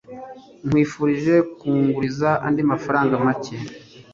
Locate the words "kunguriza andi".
1.57-2.61